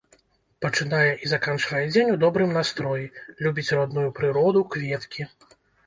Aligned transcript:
Пачынае 0.65 1.09
і 1.25 1.29
заканчвае 1.33 1.83
дзень 1.93 2.11
у 2.15 2.17
добрым 2.25 2.57
настроі, 2.59 3.05
любіць 3.45 3.71
родную 3.79 4.09
прыроду, 4.21 4.69
кветкі. 4.75 5.33